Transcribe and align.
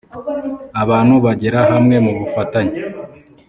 abantu 0.83 1.13
bagera 1.25 1.59
hamwe 1.71 1.95
mu 2.05 2.11
bufatanye 2.19 2.75